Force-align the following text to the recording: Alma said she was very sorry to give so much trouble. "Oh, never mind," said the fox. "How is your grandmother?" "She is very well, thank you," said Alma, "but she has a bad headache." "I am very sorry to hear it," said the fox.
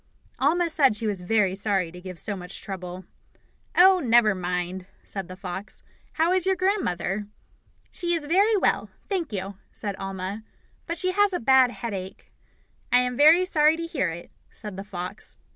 Alma 0.39 0.67
said 0.67 0.95
she 0.95 1.05
was 1.05 1.21
very 1.21 1.53
sorry 1.53 1.91
to 1.91 2.01
give 2.01 2.17
so 2.17 2.35
much 2.35 2.59
trouble. 2.63 3.05
"Oh, 3.77 3.99
never 3.99 4.33
mind," 4.33 4.87
said 5.05 5.27
the 5.27 5.35
fox. 5.35 5.83
"How 6.13 6.33
is 6.33 6.47
your 6.47 6.55
grandmother?" 6.55 7.27
"She 7.91 8.15
is 8.15 8.25
very 8.25 8.57
well, 8.57 8.89
thank 9.09 9.31
you," 9.31 9.59
said 9.71 9.95
Alma, 9.97 10.41
"but 10.87 10.97
she 10.97 11.11
has 11.11 11.33
a 11.33 11.39
bad 11.39 11.69
headache." 11.69 12.31
"I 12.91 12.97
am 13.01 13.15
very 13.15 13.45
sorry 13.45 13.77
to 13.77 13.85
hear 13.85 14.09
it," 14.09 14.31
said 14.49 14.75
the 14.75 14.83
fox. 14.83 15.37